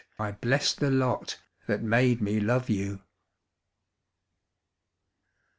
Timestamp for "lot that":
0.89-1.83